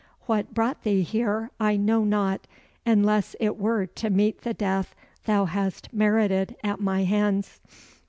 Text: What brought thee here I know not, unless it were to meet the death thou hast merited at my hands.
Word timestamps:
What 0.21 0.55
brought 0.55 0.81
thee 0.81 1.03
here 1.03 1.51
I 1.59 1.77
know 1.77 2.03
not, 2.03 2.47
unless 2.87 3.35
it 3.39 3.59
were 3.59 3.85
to 3.85 4.09
meet 4.09 4.41
the 4.41 4.51
death 4.55 4.95
thou 5.25 5.45
hast 5.45 5.93
merited 5.93 6.55
at 6.63 6.79
my 6.81 7.03
hands. 7.03 7.59